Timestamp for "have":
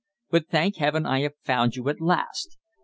1.21-1.35